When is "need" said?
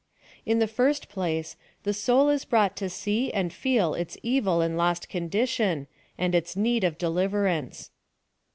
6.55-6.83